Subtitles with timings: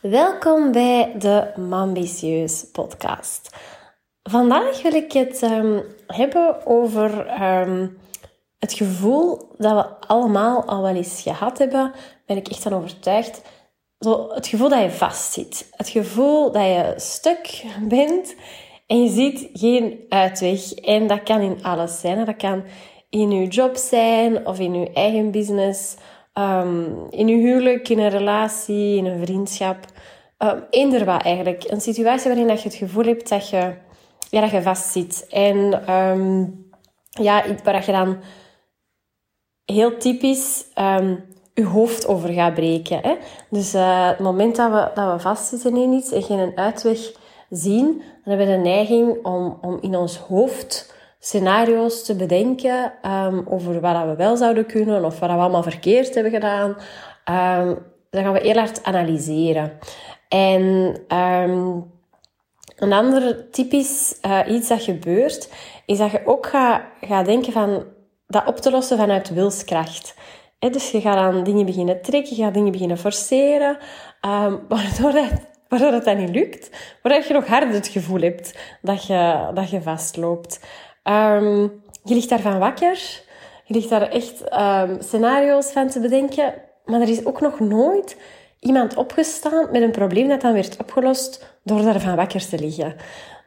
[0.00, 3.56] Welkom bij de Mambitieus podcast.
[4.22, 7.98] Vandaag wil ik het um, hebben over um,
[8.58, 11.92] het gevoel dat we allemaal al wel eens gehad hebben,
[12.26, 13.42] ben ik echt van overtuigd.
[13.98, 15.68] Zo, het gevoel dat je vastzit.
[15.70, 18.34] Het gevoel dat je stuk bent
[18.86, 20.72] en je ziet geen uitweg.
[20.72, 22.24] En dat kan in alles zijn.
[22.24, 22.64] Dat kan
[23.10, 25.96] in je job zijn of in je eigen business
[26.40, 29.76] Um, in je huwelijk, in een relatie, in een vriendschap.
[30.38, 31.64] Um, eender wat eigenlijk.
[31.66, 33.74] Een situatie waarin dat je het gevoel hebt dat je,
[34.30, 35.26] ja, dat je vastzit.
[35.30, 36.64] En um,
[37.10, 38.18] ja, waar je dan
[39.64, 40.64] heel typisch
[41.54, 42.98] je hoofd over gaat breken.
[43.02, 43.16] Hè?
[43.50, 46.98] Dus uh, het moment dat we, dat we vastzitten in iets en geen uitweg
[47.50, 47.86] zien,
[48.24, 53.80] dan hebben we de neiging om, om in ons hoofd scenario's te bedenken um, over
[53.80, 56.68] wat we wel zouden kunnen of wat we allemaal verkeerd hebben gedaan.
[57.60, 57.78] Um,
[58.10, 59.78] dan gaan we heel hard analyseren.
[60.28, 60.62] En
[61.16, 61.90] um,
[62.76, 65.52] een ander typisch uh, iets dat gebeurt,
[65.86, 67.84] is dat je ook gaat, denken van
[68.26, 70.14] dat op te lossen vanuit wilskracht.
[70.58, 73.78] Dus je gaat aan dingen beginnen trekken, je gaat dingen beginnen forceren,
[74.68, 75.30] waardoor, dat,
[75.68, 76.70] waardoor dat niet lukt,
[77.02, 80.60] waardoor je nog harder het gevoel hebt dat je, dat je vastloopt.
[81.04, 83.22] Um, je ligt daarvan wakker.
[83.64, 86.54] Je ligt daar echt um, scenario's van te bedenken.
[86.84, 88.16] Maar er is ook nog nooit
[88.60, 92.96] iemand opgestaan met een probleem dat dan werd opgelost door daarvan wakker te liggen.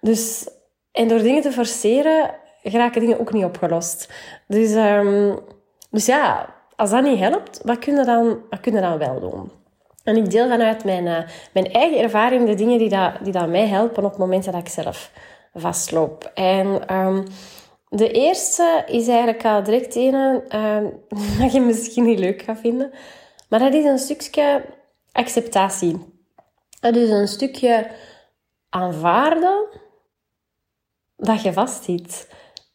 [0.02, 0.50] Dus,
[0.92, 4.14] en door dingen te forceren, geraken dingen ook niet opgelost.
[4.48, 5.40] Dus, um,
[5.90, 9.20] dus ja, als dat niet helpt, wat kun je dan, wat kun je dan wel
[9.20, 9.52] doen?
[10.04, 11.18] En ik deel vanuit mijn, uh,
[11.54, 14.56] mijn eigen ervaring de dingen die, dat, die dat mij helpen op het moment dat
[14.56, 15.12] ik zelf
[15.54, 16.32] vastloop.
[16.34, 17.24] En um,
[17.90, 21.00] de eerste is eigenlijk al direct een um,
[21.40, 22.92] dat je misschien niet leuk gaat vinden.
[23.50, 24.66] Maar dat is een stukje
[25.12, 26.12] acceptatie.
[26.82, 27.88] Is een stukje
[28.70, 29.68] aanvaarden
[31.16, 32.30] dat je vastzit.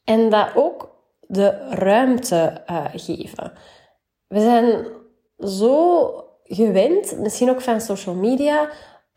[0.05, 3.53] En dat ook de ruimte uh, geven.
[4.27, 4.87] We zijn
[5.39, 6.13] zo
[6.45, 8.71] gewend, misschien ook van social media,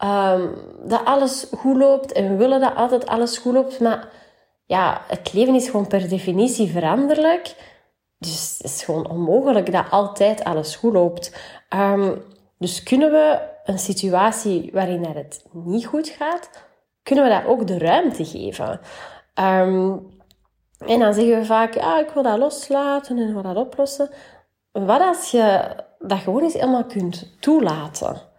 [0.04, 3.80] um, dat alles goed loopt en we willen dat altijd alles goed loopt.
[3.80, 4.10] Maar
[4.66, 7.56] ja, het leven is gewoon per definitie veranderlijk.
[8.18, 11.36] Dus het is gewoon onmogelijk dat altijd alles goed loopt.
[11.70, 12.24] Um,
[12.58, 16.50] dus kunnen we een situatie waarin het niet goed gaat,
[17.04, 18.80] kunnen we dat ook de ruimte geven.
[19.40, 20.10] Um,
[20.86, 24.10] en dan zeggen we vaak, ja, ik wil dat loslaten en wil dat oplossen.
[24.72, 28.31] Wat als je dat gewoon eens helemaal kunt toelaten?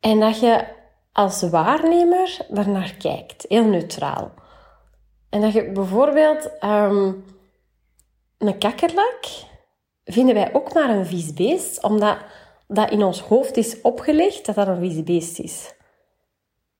[0.00, 0.64] En dat je
[1.12, 4.32] als waarnemer daarnaar kijkt, heel neutraal.
[5.28, 7.24] En dat je bijvoorbeeld um,
[8.38, 9.24] een kakkerlak
[10.04, 12.18] vinden wij ook maar een vies beest, omdat
[12.68, 15.74] dat in ons hoofd is opgelegd dat dat een vies beest is.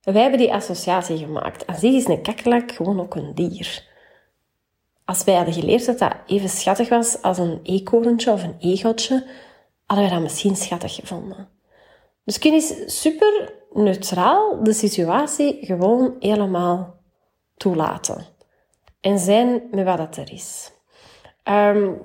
[0.00, 1.66] Wij hebben die associatie gemaakt.
[1.66, 3.88] Aan zich is een kakkerlak gewoon ook een dier.
[5.04, 9.26] Als wij hadden geleerd dat dat even schattig was als een eekhoorntje of een egotje,
[9.86, 11.59] hadden wij dat misschien schattig gevonden.
[12.24, 16.96] Dus kun je super neutraal de situatie gewoon helemaal
[17.56, 18.26] toelaten.
[19.00, 20.72] En zijn met wat dat er is.
[21.44, 22.00] Um,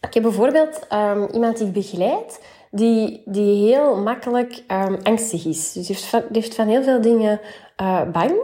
[0.00, 5.72] ik heb bijvoorbeeld um, iemand die ik begeleid, die, die heel makkelijk um, angstig is.
[5.72, 7.40] Dus die heeft, van, heeft van heel veel dingen
[7.80, 8.40] uh, bang.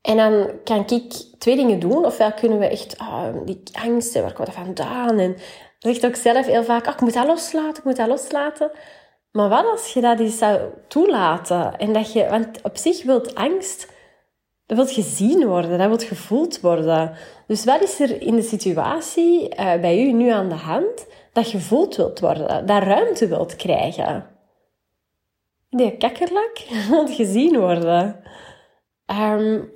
[0.00, 2.04] En dan kan ik twee dingen doen.
[2.04, 2.96] Ofwel kunnen we echt,
[3.44, 5.18] die angst, waar komt dat vandaan?
[5.18, 5.36] En
[5.78, 8.70] zegt ook zelf heel vaak, oh, ik moet dat loslaten, ik moet dat loslaten.
[9.32, 11.78] Maar wat als je dat eens zou toelaten?
[11.78, 13.88] En dat je, want op zich wilt angst,
[14.66, 17.12] dat wilt gezien worden, dat wilt gevoeld worden.
[17.46, 21.46] Dus wat is er in de situatie uh, bij u nu aan de hand dat
[21.46, 24.26] gevoeld wilt worden, dat ruimte wilt krijgen?
[25.70, 26.58] Die kakkerlak
[26.90, 28.22] wilt gezien worden.
[29.06, 29.72] Um,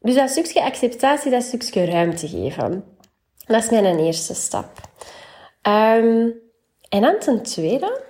[0.00, 2.84] dus dat stukje acceptatie, dat stukje ruimte geven.
[3.46, 4.70] Dat is mijn eerste stap.
[5.62, 6.34] Um,
[6.88, 8.00] en dan ten tweede,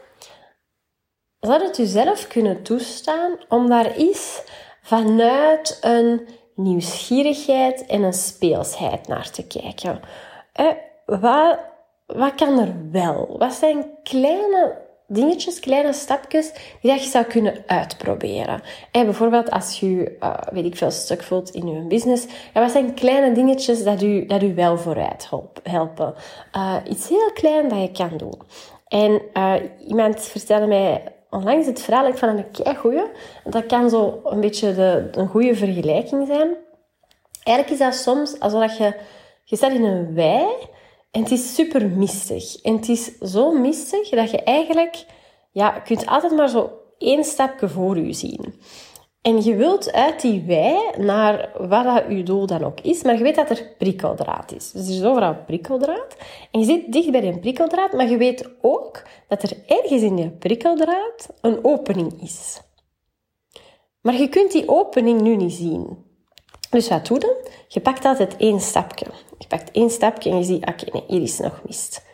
[1.46, 4.42] zou het jezelf kunnen toestaan om daar eens
[4.82, 10.00] vanuit een nieuwsgierigheid en een speelsheid naar te kijken.
[10.52, 10.66] Eh,
[11.06, 11.58] wat,
[12.06, 13.36] wat kan er wel?
[13.38, 18.62] Wat zijn kleine dingetjes, kleine stapjes die dat je zou kunnen uitproberen.
[18.90, 22.26] En bijvoorbeeld als je, uh, weet ik veel, stuk voelt in je business.
[22.54, 25.28] Ja, wat zijn kleine dingetjes dat u, dat u wel vooruit
[25.62, 26.14] helpen?
[26.56, 28.42] Uh, iets heel klein dat je kan doen.
[28.88, 29.54] En uh,
[29.86, 31.02] iemand vertelde mij
[31.34, 32.22] onlangs het verhaal, het
[32.64, 33.04] een goeie.
[33.44, 36.56] Dat kan zo een beetje de, een goede vergelijking zijn.
[37.42, 38.94] Eigenlijk is dat soms alsof je,
[39.44, 40.46] je staat in een wei
[41.10, 42.62] en het is super mistig.
[42.62, 45.04] En het is zo mistig dat je eigenlijk,
[45.52, 48.54] ja, kunt altijd maar zo één stapje voor u zien.
[49.24, 53.16] En je wilt uit die wij naar wat dat je doel dan ook is, maar
[53.16, 54.70] je weet dat er prikkeldraad is.
[54.70, 56.16] Dus er is overal prikkeldraad.
[56.50, 60.16] En je zit dicht bij die prikkeldraad, maar je weet ook dat er ergens in
[60.16, 62.60] die prikkeldraad een opening is.
[64.00, 66.04] Maar je kunt die opening nu niet zien.
[66.70, 67.50] Dus wat doe je?
[67.68, 69.06] Je pakt altijd één stapje.
[69.38, 72.04] Je pakt één stapje en je ziet, oké, nee, hier is nog mist.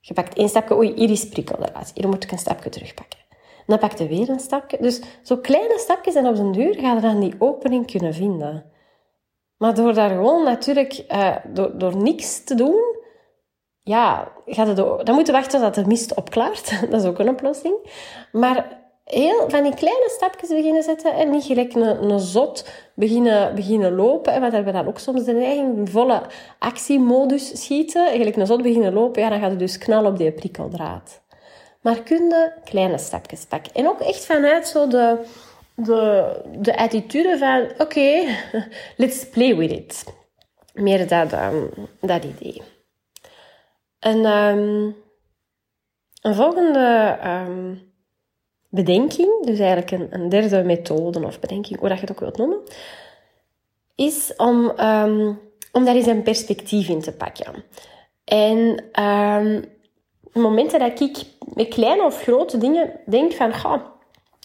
[0.00, 1.90] Je pakt één stapje, oei, hier is prikkeldraad.
[1.94, 3.18] Hier moet ik een stapje terugpakken.
[3.68, 4.76] Dan pak je weer een stapje.
[4.80, 8.64] Dus zo kleine stapjes en op den duur ga je dan die opening kunnen vinden.
[9.56, 12.96] Maar door daar gewoon natuurlijk, uh, door, door niks te doen,
[13.82, 16.80] ja, gaat het, dan moet je wachten tot de mist opklaart.
[16.90, 17.74] Dat is ook een oplossing.
[18.32, 23.54] Maar heel van die kleine stapjes beginnen zetten en niet gelijk een, een zot beginnen,
[23.54, 24.32] beginnen lopen.
[24.32, 26.22] En wat hebben we dan ook soms de neiging, volle
[26.58, 28.06] actiemodus schieten.
[28.06, 31.26] Gelijk een zot beginnen lopen, ja, dan gaat het dus knallen op die prikkeldraad.
[31.80, 33.74] Maar kun je kleine stapjes pakken.
[33.74, 35.24] En ook echt vanuit zo de,
[35.74, 38.24] de, de attitude van, oké,
[38.96, 40.04] let's play with it.
[40.72, 41.70] Meer dat, um,
[42.00, 42.62] dat idee.
[43.98, 44.96] En um,
[46.22, 47.92] een volgende um,
[48.68, 52.36] bedenking, dus eigenlijk een, een, derde methode of bedenking, hoe dat je het ook wilt
[52.36, 52.62] noemen,
[53.94, 54.70] is om,
[55.72, 57.64] om daar eens een perspectief in te pakken.
[58.24, 58.84] En
[60.32, 63.74] momenten dat ik met kleine of grote dingen denk van, goh,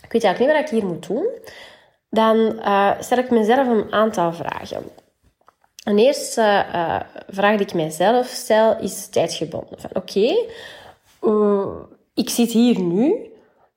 [0.03, 1.27] ik weet eigenlijk niet wat ik hier moet doen,
[2.09, 4.83] dan uh, stel ik mezelf een aantal vragen.
[5.83, 9.79] Een eerste uh, vraag die ik mijzelf stel is tijdgebonden.
[9.79, 10.45] Van oké,
[11.21, 11.75] uh,
[12.13, 13.31] ik zit hier nu.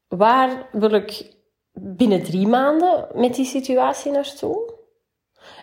[0.08, 1.34] Waar wil ik
[1.72, 4.74] binnen drie maanden met die situatie naartoe?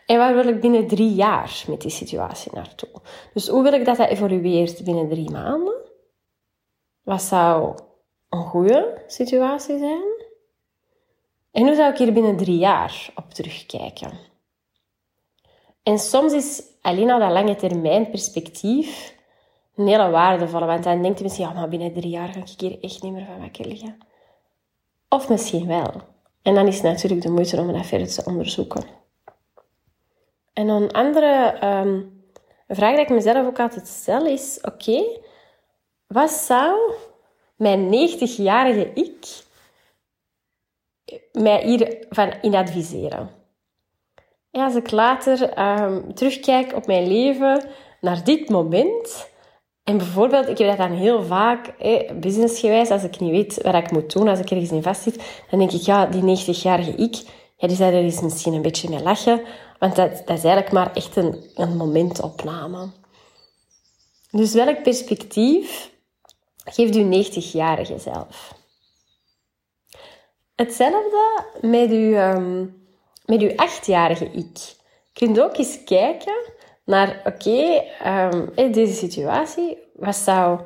[0.06, 2.90] En waar wil ik binnen drie jaar met die situatie naartoe?
[3.34, 5.83] Dus hoe wil ik dat dat evolueert binnen drie maanden?
[7.04, 7.78] Wat zou
[8.30, 10.04] een goede situatie zijn?
[11.52, 14.12] En hoe zou ik hier binnen drie jaar op terugkijken?
[15.84, 19.16] En soms is alleen al dat lange termijn perspectief
[19.76, 20.66] een hele waardevolle.
[20.66, 23.14] Want dan denkt je misschien, ja, maar binnen drie jaar ga ik hier echt niet
[23.14, 23.98] meer van wakker liggen.
[25.10, 25.92] Of misschien wel.
[26.42, 28.84] En dan is het natuurlijk de moeite om dat verder te onderzoeken.
[30.54, 32.24] En een andere um,
[32.68, 35.04] vraag die ik mezelf ook altijd stel is, oké,
[36.14, 36.92] wat zou
[37.56, 39.44] mijn 90-jarige ik
[41.32, 43.30] mij hiervan in adviseren?
[44.50, 47.64] Ja, als ik later um, terugkijk op mijn leven,
[48.02, 49.32] naar dit moment...
[49.84, 53.76] En bijvoorbeeld, ik heb dat dan heel vaak, eh, businessgewijs, als ik niet weet wat
[53.76, 57.16] ik moet doen, als ik ergens in vastzit, dan denk ik, ja, die 90-jarige ik,
[57.58, 59.42] ja, die zou er eens misschien een beetje mee lachen,
[59.80, 62.88] want dat, dat is eigenlijk maar echt een, een momentopname.
[64.32, 65.93] Dus welk perspectief
[66.64, 68.62] geeft uw 90-jarige zelf.
[70.56, 72.88] Hetzelfde met uw, um,
[73.26, 74.58] met uw 8-jarige ik.
[75.14, 76.52] Je kunt ook eens kijken
[76.86, 80.62] naar, oké, um, in deze situatie, wat zou,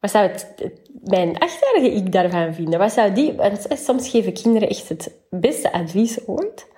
[0.00, 0.54] wat zou het,
[1.02, 2.78] mijn 8-jarige ik daarvan vinden?
[2.78, 6.68] Wat zou die, want soms geven kinderen echt het beste advies ooit.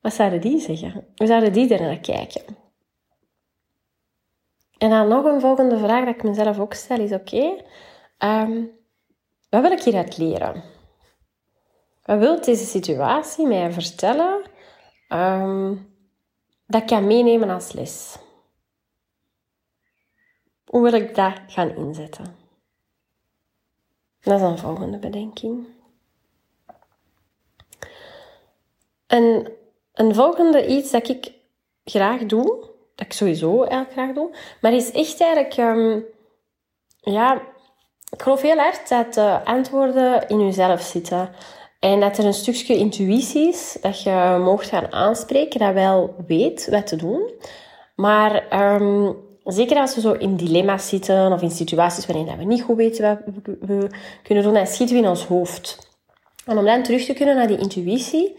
[0.00, 1.06] Wat zouden die zeggen?
[1.16, 2.42] Hoe zouden die er naar kijken?
[4.80, 7.62] En dan nog een volgende vraag dat ik mezelf ook stel is, oké,
[8.18, 8.64] ehm,
[9.48, 10.62] wat wil ik hieruit leren?
[12.04, 14.42] Wat wil deze situatie mij vertellen
[15.08, 15.94] um,
[16.66, 18.18] dat ik kan meenemen als les?
[20.64, 22.36] Hoe wil ik dat gaan inzetten?
[24.20, 25.66] Dat is een volgende bedenking.
[29.06, 29.52] En
[29.92, 31.32] een volgende iets dat ik
[31.84, 32.68] graag doe,
[33.00, 34.36] ik sowieso eigenlijk graag doe.
[34.60, 36.04] Maar is echt eigenlijk, um,
[37.00, 37.34] ja,
[38.10, 41.30] ik geloof heel erg dat de antwoorden in jezelf zitten.
[41.80, 46.68] En dat er een stukje intuïtie is, dat je mocht gaan aanspreken, dat wel weet
[46.70, 47.30] wat te doen.
[47.96, 52.62] Maar um, zeker als we zo in dilemma's zitten of in situaties waarin we niet
[52.62, 53.90] goed weten wat we
[54.22, 55.88] kunnen doen, dan schieten we in ons hoofd.
[56.46, 58.36] En om dan terug te kunnen naar die intuïtie,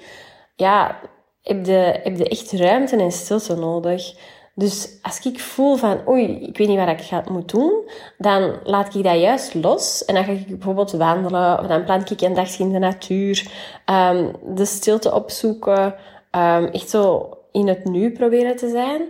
[0.56, 1.00] ja,
[1.42, 4.14] heb je, heb je echt ruimte en stilte nodig.
[4.56, 8.60] Dus als ik voel van, oei, ik weet niet wat ik ga, moet doen, dan
[8.64, 10.06] laat ik dat juist los.
[10.06, 13.52] En dan ga ik bijvoorbeeld wandelen, of dan plan ik een dagje in de natuur,
[13.86, 15.96] um, de stilte opzoeken,
[16.32, 19.02] um, echt zo in het nu proberen te zijn.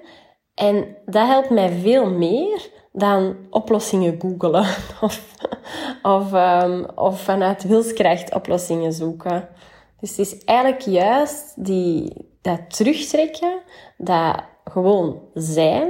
[0.56, 4.66] En dat helpt mij veel meer dan oplossingen googelen
[5.02, 5.36] of,
[6.02, 9.48] of, um, of vanuit wilskracht oplossingen zoeken.
[10.00, 13.60] Dus het is eigenlijk juist die, dat terugtrekken,
[13.98, 15.90] dat gewoon zijn,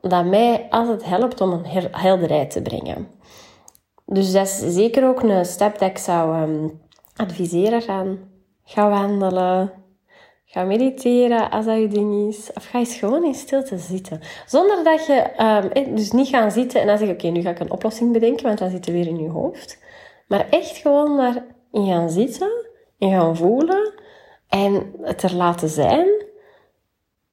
[0.00, 3.08] dat mij altijd helpt om een helderheid te brengen.
[4.06, 6.80] Dus dat is zeker ook een stap dat ik zou, um,
[7.16, 8.18] adviseren gaan.
[8.64, 9.72] Ga wandelen.
[10.44, 12.52] Ga mediteren als dat je ding is.
[12.54, 14.20] Of ga eens gewoon in stilte zitten.
[14.46, 15.30] Zonder dat je...
[15.76, 17.16] Um, dus niet gaan zitten en dan zeggen...
[17.16, 19.78] Oké, nu ga ik een oplossing bedenken, want dan zit er weer in je hoofd.
[20.28, 22.50] Maar echt gewoon maar in gaan zitten.
[22.98, 23.92] In gaan voelen.
[24.48, 26.19] En het er laten zijn.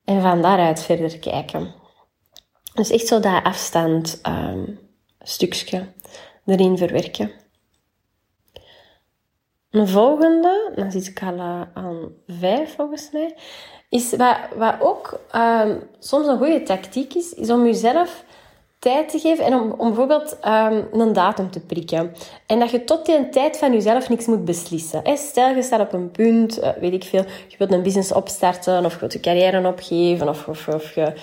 [0.08, 1.74] En van daaruit verder kijken.
[2.74, 4.80] Dus echt zo dat afstand um,
[5.20, 5.88] stukje
[6.46, 7.32] erin verwerken.
[9.70, 13.36] Een volgende, dan zit ik al uh, aan vijf volgens mij,
[13.90, 18.24] is wat, wat ook um, soms een goede tactiek is, is om jezelf
[18.80, 22.14] tijd te geven en om, om bijvoorbeeld um, een datum te prikken.
[22.46, 25.02] En dat je tot die tijd van jezelf niks moet beslissen.
[25.18, 28.86] Stel, je staat op een punt, uh, weet ik veel, je wilt een business opstarten
[28.86, 31.14] of je wilt je carrière opgeven of, of, of je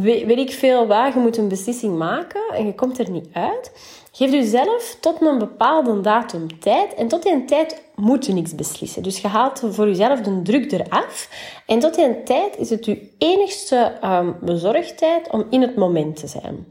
[0.00, 3.72] weet ik veel waar, je moet een beslissing maken en je komt er niet uit.
[4.12, 9.02] Geef jezelf tot een bepaalde datum tijd en tot die tijd moet je niks beslissen.
[9.02, 11.28] Dus je haalt voor jezelf de druk eraf
[11.66, 16.26] en tot die tijd is het je enigste um, bezorgdheid om in het moment te
[16.26, 16.66] zijn.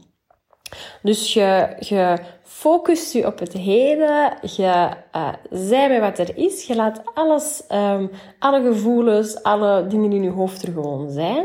[1.02, 6.66] Dus je, je focust je op het heden, je uh, zij bij wat er is,
[6.66, 11.44] je laat alles, um, alle gevoelens, alle dingen in je hoofd er gewoon zijn,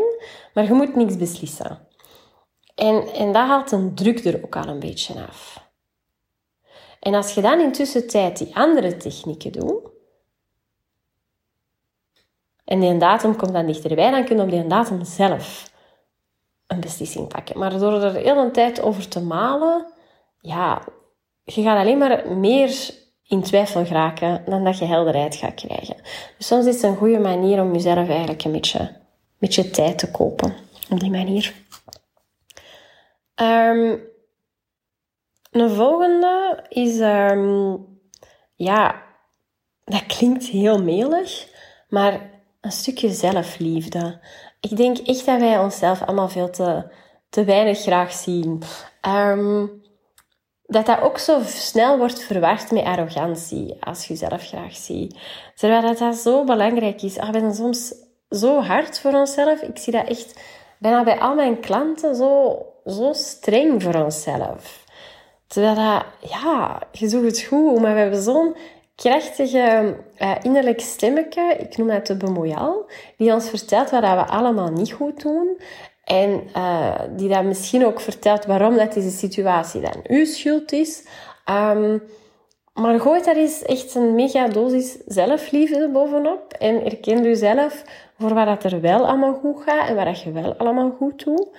[0.54, 1.88] maar je moet niks beslissen.
[2.76, 5.70] En, en dat haalt een druk er ook al een beetje af.
[7.00, 9.90] En als je dan intussen tijd die andere technieken doet,
[12.66, 15.71] en die datum komt dan dichterbij, dan kun je op die datum zelf
[16.72, 17.60] een beslissing pakken.
[17.60, 19.86] Maar door er heel een tijd over te malen,
[20.40, 20.82] ja,
[21.44, 22.90] je gaat alleen maar meer
[23.28, 25.96] in twijfel geraken dan dat je helderheid gaat krijgen.
[26.38, 28.98] Dus soms is het een goede manier om jezelf eigenlijk een beetje, een
[29.40, 30.56] beetje tijd te kopen.
[30.90, 31.54] Op die manier.
[33.36, 34.02] Um,
[35.52, 37.88] een volgende is, um,
[38.56, 39.04] ja,
[39.84, 41.48] dat klinkt heel melig,
[41.90, 42.30] maar
[42.62, 44.20] een stukje zelfliefde.
[44.62, 46.92] Ik denk echt dat wij onszelf allemaal veel te,
[47.30, 48.64] te weinig graag zien.
[49.08, 49.82] Um,
[50.72, 55.18] dat dat ook zo snel wordt verward met arrogantie, als je jezelf graag ziet.
[55.56, 57.18] Terwijl dat, zo belangrijk is.
[57.18, 57.94] Ah, we zijn soms
[58.30, 59.62] zo hard voor onszelf.
[59.62, 60.40] Ik zie dat echt
[60.80, 64.86] bijna bij al mijn klanten zo, zo streng voor onszelf.
[65.48, 68.56] Terwijl dat, ja, je zoekt het goed, maar we hebben zo'n
[68.96, 74.72] krachtige uh, innerlijk stemmetje, ik noem dat de bemoeial, die ons vertelt wat we allemaal
[74.72, 75.58] niet goed doen.
[76.04, 81.08] En uh, die dan misschien ook vertelt waarom dat deze situatie dan uw schuld is.
[81.50, 82.04] Um,
[82.74, 86.54] maar gooi daar eens echt een mega dosis zelfliefde bovenop.
[86.54, 87.84] En erken jezelf
[88.18, 91.50] voor wat dat er wel allemaal goed gaat en wat je wel allemaal goed doet.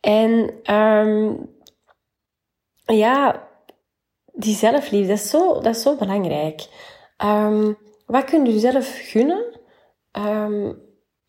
[0.00, 1.50] En um,
[2.84, 3.48] ja,
[4.36, 6.66] die zelfliefde, dat is zo, dat is zo belangrijk.
[7.24, 9.44] Um, wat kun je jezelf gunnen
[10.12, 10.78] um,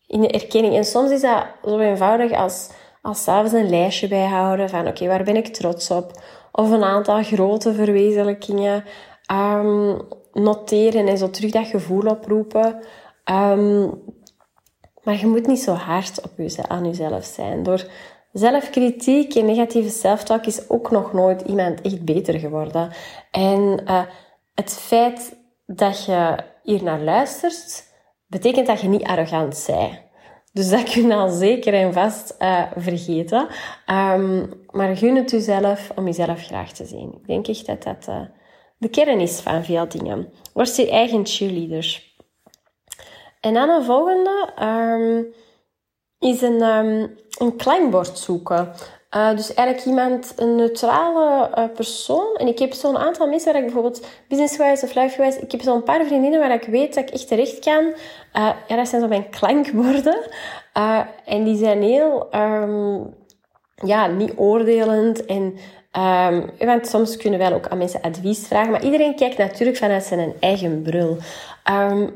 [0.06, 0.74] in de erkenning?
[0.74, 2.70] En soms is dat zo eenvoudig als,
[3.02, 6.22] als s'avonds een lijstje bijhouden van oké, waar ben ik trots op?
[6.52, 8.84] Of een aantal grote verwezenlijkingen
[9.32, 10.00] um,
[10.32, 12.82] noteren en zo terug dat gevoel oproepen.
[15.02, 16.30] maar je moet niet zo hard op
[16.68, 17.62] aan jezelf zijn.
[17.62, 17.86] Door
[18.32, 22.90] zelfkritiek en negatieve self-talk is ook nog nooit iemand echt beter geworden.
[23.30, 24.02] En uh,
[24.54, 27.84] het feit dat je hier naar luistert,
[28.26, 30.06] betekent dat je niet arrogant bent.
[30.52, 33.48] Dus dat kun je al zeker en vast uh, vergeten.
[33.86, 37.12] Um, maar gun het jezelf om jezelf graag te zien.
[37.12, 38.20] Ik denk echt dat dat uh,
[38.78, 40.32] de kern is van veel dingen.
[40.52, 42.02] Word je eigen cheerleader.
[43.40, 45.32] En dan een volgende um,
[46.18, 48.72] is een, um, een klankbord zoeken.
[49.16, 52.36] Uh, dus eigenlijk iemand, een neutrale uh, persoon.
[52.36, 55.82] En ik heb zo'n aantal mensen waar ik bijvoorbeeld businesswijs of lifewijs, ik heb zo'n
[55.82, 57.84] paar vriendinnen waar ik weet dat ik echt terecht kan.
[57.84, 60.18] Uh, ja, dat zijn zo mijn klankborden.
[61.24, 63.14] en die zijn heel, um,
[63.74, 65.58] ja, niet oordelend en
[65.92, 68.70] Um, want soms kunnen wij ook aan mensen advies vragen.
[68.70, 71.16] Maar iedereen kijkt natuurlijk vanuit zijn eigen bril.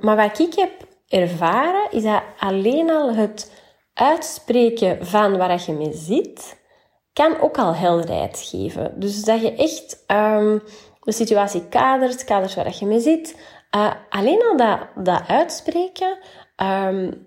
[0.01, 0.71] Maar wat ik heb
[1.09, 3.51] ervaren, is dat alleen al het
[3.95, 6.61] uitspreken van waar je mee zit,
[7.13, 9.01] kan ook al helderheid geven.
[9.01, 10.63] Dus dat je echt um,
[11.01, 13.37] de situatie kadert, kadert waar je mee zit.
[13.77, 16.19] Uh, alleen al dat, dat uitspreken
[16.57, 17.27] um,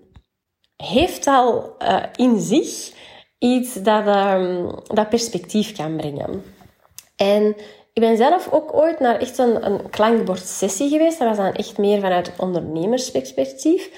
[0.76, 2.92] heeft al uh, in zich
[3.38, 6.44] iets dat, um, dat perspectief kan brengen.
[7.16, 7.56] En
[7.92, 11.18] ik ben zelf ook ooit naar echt een, een klankbordsessie geweest.
[11.18, 13.90] Dat was dan echt meer vanuit het ondernemersperspectief.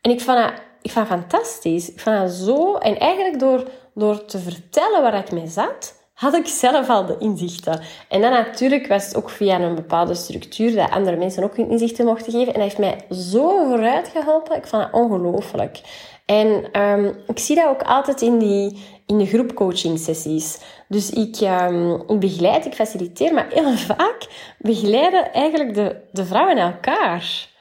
[0.00, 0.52] En ik vond dat,
[0.86, 1.92] ik vond dat fantastisch.
[1.92, 2.74] Ik vond dat zo...
[2.74, 3.64] En eigenlijk door
[3.96, 7.80] door te vertellen waar ik mee zat, had ik zelf al de inzichten.
[8.08, 11.70] En dan natuurlijk was het ook via een bepaalde structuur dat andere mensen ook hun
[11.70, 12.54] inzichten mochten geven.
[12.54, 14.56] En dat heeft mij zo vooruit geholpen.
[14.56, 15.80] Ik vond het ongelooflijk.
[16.26, 20.58] En um, ik zie dat ook altijd in, die, in de groepcoaching sessies.
[20.88, 24.26] Dus ik, um, ik begeleid, ik faciliteer, maar heel vaak
[24.58, 27.54] begeleiden eigenlijk de, de vrouwen elkaar.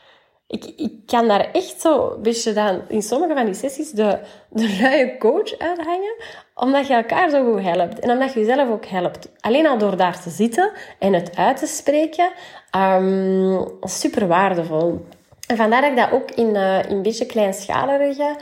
[0.48, 2.20] Ik, ik kan daar echt zo
[2.54, 6.16] dan in sommige van die sessies de, de luie coach uithangen,
[6.56, 8.00] omdat je elkaar zo goed helpt.
[8.00, 9.32] En omdat je jezelf ook helpt.
[9.40, 12.32] Alleen al door daar te zitten en het uit te spreken,
[12.78, 15.06] um, super waardevol.
[15.48, 18.36] En vandaar dat ik dat ook in, uh, in een beetje kleinschalige,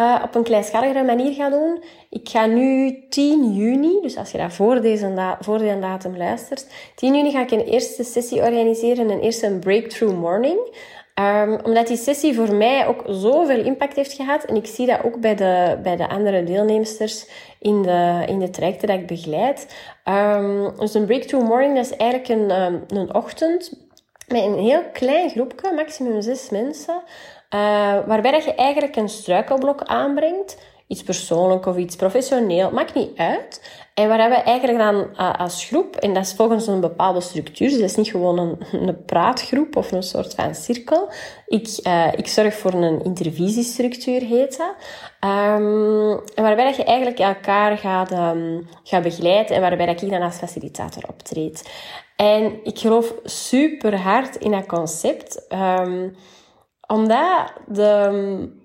[0.00, 1.82] uh, op een kleinschaligere manier ga doen.
[2.10, 6.66] Ik ga nu 10 juni, dus als je dat voor deze, voor deze datum luistert,
[6.94, 10.58] 10 juni ga ik een eerste sessie organiseren, een eerste breakthrough morning.
[11.20, 14.44] Um, omdat die sessie voor mij ook zoveel impact heeft gehad.
[14.44, 17.26] En ik zie dat ook bij de, bij de andere deelnemsters
[17.60, 19.74] in de, in de trajecten dat ik begeleid.
[20.04, 23.72] Um, dus een breakthrough morning, dat is eigenlijk een, um, een ochtend
[24.28, 27.02] met een heel klein groepje, maximum zes mensen.
[27.54, 27.60] Uh,
[28.06, 30.58] waarbij je eigenlijk een struikelblok aanbrengt
[30.88, 33.80] iets persoonlijk of iets professioneel, maakt niet uit.
[33.94, 37.78] En waar we eigenlijk dan als groep, en dat is volgens een bepaalde structuur, dus
[37.78, 41.08] dat is niet gewoon een, een praatgroep of een soort van cirkel.
[41.46, 44.74] Ik, uh, ik zorg voor een intervisiestructuur, heet dat.
[45.30, 50.22] Um, waarbij dat je eigenlijk elkaar gaat, um, gaat begeleiden en waarbij dat ik dan
[50.22, 51.70] als facilitator optreed.
[52.16, 56.16] En ik geloof super hard in dat concept, um,
[56.86, 58.57] omdat de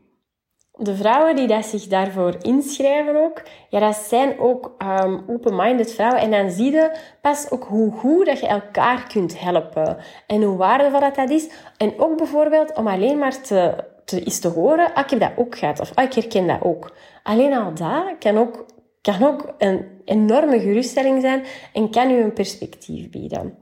[0.77, 6.21] de vrouwen die dat zich daarvoor inschrijven ook, ja, dat zijn ook um, open-minded vrouwen.
[6.21, 9.97] En dan zie je pas ook hoe goed dat je elkaar kunt helpen.
[10.27, 11.49] En hoe waardevol dat, dat is.
[11.77, 13.75] En ook bijvoorbeeld om alleen maar te,
[14.05, 15.79] te, eens te horen, ah, ik heb dat ook gehad.
[15.79, 16.95] Of ah, ik herken dat ook.
[17.23, 18.65] Alleen al dat kan ook,
[19.01, 23.57] kan ook een enorme geruststelling zijn en kan u een perspectief bieden.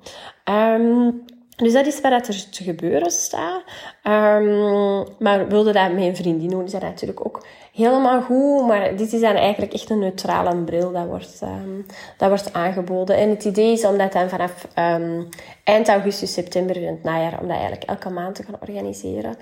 [0.49, 1.23] Um,
[1.61, 3.63] dus dat is wat er te gebeuren staat.
[4.03, 8.67] Um, maar wilde dat een vriendin doen, is dat natuurlijk ook helemaal goed.
[8.67, 11.85] Maar dit is dan eigenlijk echt een neutrale bril dat wordt, um,
[12.17, 13.17] dat wordt aangeboden.
[13.17, 15.29] En het idee is om dat dan vanaf um,
[15.63, 19.35] eind augustus, september in het najaar, om dat eigenlijk elke maand te gaan organiseren.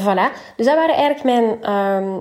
[0.00, 0.32] Voilà.
[0.56, 1.58] Dus dat waren eigenlijk mijn,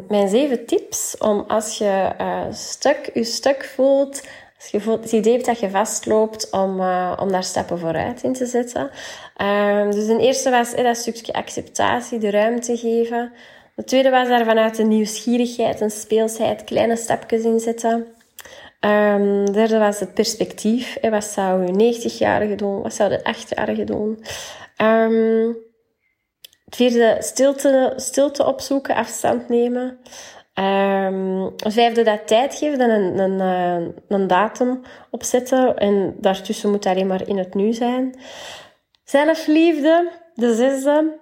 [0.07, 4.21] mijn zeven tips om als je uh, stuk, je stuk voelt
[4.63, 8.33] als je voelt, het idee dat je vastloopt om, uh, om daar stappen vooruit in
[8.33, 8.89] te zetten.
[9.41, 13.31] Uh, dus de eerste was dat stukje acceptatie, de ruimte geven.
[13.75, 18.07] De tweede was daar vanuit de nieuwsgierigheid en speelsheid kleine stapjes in zetten.
[18.79, 20.97] Um, de derde was het perspectief.
[21.01, 22.81] Hè, wat zou je 90-jarige doen?
[22.81, 24.23] Wat zou de 8-jarige doen?
[24.81, 25.57] Um,
[26.65, 29.99] het vierde, stilte, stilte opzoeken, afstand nemen.
[30.59, 35.77] Um, vijfde, dat tijd geven, dan een, een, eh, een datum opzetten.
[35.77, 38.19] En daartussen moet alleen maar in het nu zijn.
[39.03, 41.21] Zelfliefde, de zesde.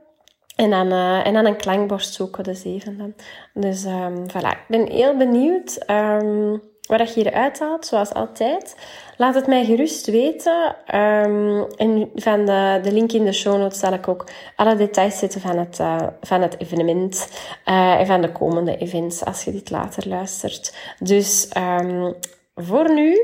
[0.56, 3.13] En dan, uh, en dan een klankborst zoeken, de zevende.
[3.54, 6.62] Dus um, voilà, ik ben heel benieuwd um,
[6.97, 8.75] wat je eruit haalt, zoals altijd.
[9.17, 10.75] Laat het mij gerust weten.
[10.95, 14.25] Um, en van de, de link in de show notes zal ik ook
[14.56, 17.30] alle details zetten van het, uh, van het evenement
[17.65, 20.75] uh, en van de komende events als je dit later luistert.
[20.99, 22.13] Dus um,
[22.56, 23.21] voor nu,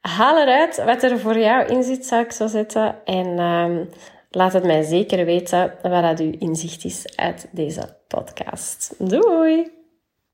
[0.00, 2.96] haal eruit wat er voor jou in zit, zou ik zo zetten.
[3.04, 3.88] En um,
[4.30, 8.94] laat het mij zeker weten wat dat uw inzicht is uit deze podcast.
[8.98, 9.83] Doei!